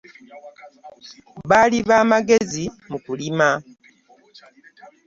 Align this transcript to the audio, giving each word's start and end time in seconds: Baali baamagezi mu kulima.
Baali 1.49 1.77
baamagezi 1.89 2.63
mu 2.89 2.97
kulima. 3.05 3.49